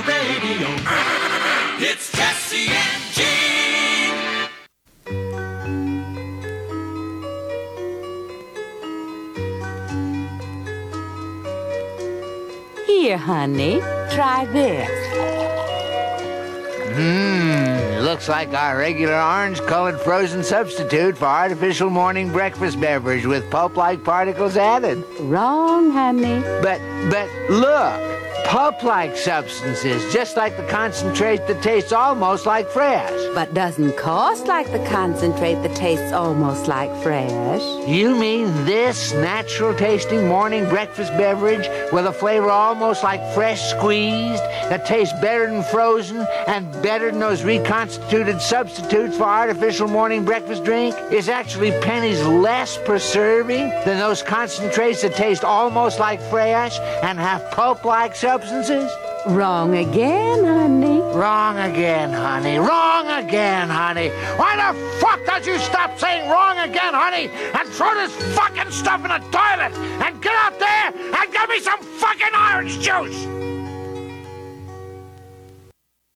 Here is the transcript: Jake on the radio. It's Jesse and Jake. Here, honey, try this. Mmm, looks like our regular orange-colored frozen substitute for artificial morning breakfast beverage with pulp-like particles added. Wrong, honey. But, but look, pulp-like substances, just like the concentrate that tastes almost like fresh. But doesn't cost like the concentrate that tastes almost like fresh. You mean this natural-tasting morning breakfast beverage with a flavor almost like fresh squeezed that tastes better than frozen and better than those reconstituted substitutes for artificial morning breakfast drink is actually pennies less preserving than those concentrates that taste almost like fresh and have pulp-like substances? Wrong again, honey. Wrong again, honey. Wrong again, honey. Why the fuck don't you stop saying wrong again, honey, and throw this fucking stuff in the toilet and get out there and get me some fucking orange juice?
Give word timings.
Jake 0.00 0.06
on 0.06 0.06
the 0.06 0.12
radio. 0.48 0.68
It's 1.78 2.12
Jesse 2.12 2.68
and 2.68 3.02
Jake. 3.12 4.46
Here, 12.86 13.16
honey, 13.16 13.80
try 14.10 14.46
this. 14.52 14.88
Mmm, 16.90 18.02
looks 18.02 18.28
like 18.28 18.52
our 18.52 18.78
regular 18.78 19.14
orange-colored 19.14 20.00
frozen 20.00 20.42
substitute 20.42 21.16
for 21.16 21.26
artificial 21.26 21.88
morning 21.88 22.30
breakfast 22.32 22.80
beverage 22.80 23.24
with 23.26 23.48
pulp-like 23.50 24.04
particles 24.04 24.56
added. 24.56 25.04
Wrong, 25.20 25.90
honey. 25.92 26.40
But, 26.62 26.80
but 27.10 27.28
look, 27.48 28.20
pulp-like 28.50 29.16
substances, 29.16 30.12
just 30.12 30.36
like 30.36 30.56
the 30.56 30.66
concentrate 30.66 31.46
that 31.46 31.62
tastes 31.62 31.92
almost 31.92 32.46
like 32.46 32.68
fresh. 32.68 33.08
But 33.32 33.54
doesn't 33.54 33.96
cost 33.96 34.48
like 34.48 34.72
the 34.72 34.84
concentrate 34.86 35.54
that 35.62 35.76
tastes 35.76 36.12
almost 36.12 36.66
like 36.66 36.90
fresh. 37.00 37.62
You 37.86 38.16
mean 38.16 38.46
this 38.64 39.12
natural-tasting 39.12 40.26
morning 40.26 40.68
breakfast 40.68 41.12
beverage 41.12 41.68
with 41.92 42.06
a 42.06 42.12
flavor 42.12 42.50
almost 42.50 43.04
like 43.04 43.20
fresh 43.34 43.70
squeezed 43.70 44.42
that 44.68 44.84
tastes 44.84 45.14
better 45.20 45.48
than 45.48 45.62
frozen 45.62 46.26
and 46.48 46.72
better 46.82 47.12
than 47.12 47.20
those 47.20 47.44
reconstituted 47.44 48.40
substitutes 48.40 49.16
for 49.16 49.24
artificial 49.24 49.86
morning 49.86 50.24
breakfast 50.24 50.64
drink 50.64 50.96
is 51.12 51.28
actually 51.28 51.70
pennies 51.82 52.20
less 52.26 52.76
preserving 52.78 53.68
than 53.84 53.98
those 53.98 54.24
concentrates 54.24 55.02
that 55.02 55.14
taste 55.14 55.44
almost 55.44 56.00
like 56.00 56.20
fresh 56.22 56.76
and 57.04 57.16
have 57.16 57.48
pulp-like 57.52 58.16
substances? 58.16 58.39
Wrong 59.26 59.76
again, 59.76 60.44
honey. 60.44 61.00
Wrong 61.14 61.58
again, 61.58 62.10
honey. 62.10 62.58
Wrong 62.58 63.06
again, 63.08 63.68
honey. 63.68 64.08
Why 64.36 64.56
the 64.56 64.78
fuck 64.98 65.24
don't 65.26 65.46
you 65.46 65.58
stop 65.58 65.98
saying 65.98 66.30
wrong 66.30 66.58
again, 66.58 66.94
honey, 66.94 67.28
and 67.28 67.68
throw 67.68 67.94
this 67.94 68.14
fucking 68.34 68.70
stuff 68.70 69.04
in 69.04 69.10
the 69.10 69.18
toilet 69.30 69.72
and 70.04 70.22
get 70.22 70.34
out 70.34 70.58
there 70.58 70.86
and 71.20 71.32
get 71.32 71.48
me 71.48 71.60
some 71.60 71.80
fucking 71.82 72.34
orange 72.34 72.80
juice? 72.80 73.49